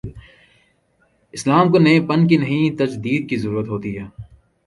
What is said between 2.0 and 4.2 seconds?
پن کی نہیں، تجدید کی ضرورت ہو تی ہے۔